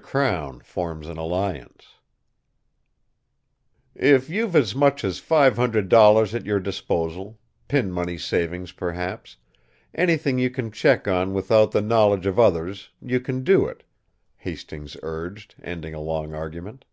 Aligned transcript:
CROWN 0.00 0.60
FORMS 0.60 1.08
AN 1.08 1.16
ALLIANCE 1.18 1.96
"If 3.96 4.30
you've 4.30 4.54
as 4.54 4.72
much 4.72 5.02
as 5.02 5.18
five 5.18 5.56
hundred 5.56 5.88
dollars 5.88 6.36
at 6.36 6.46
your 6.46 6.60
disposal 6.60 7.40
pin 7.66 7.90
money 7.90 8.16
savings, 8.16 8.70
perhaps 8.70 9.38
anything 9.92 10.38
you 10.38 10.50
can 10.50 10.70
check 10.70 11.08
on 11.08 11.34
without 11.34 11.72
the 11.72 11.82
knowledge 11.82 12.26
of 12.26 12.38
others, 12.38 12.90
you 13.02 13.18
can 13.18 13.42
do 13.42 13.66
it," 13.66 13.82
Hastings 14.36 14.96
urged, 15.02 15.56
ending 15.64 15.94
a 15.94 16.00
long 16.00 16.32
argument. 16.32 16.84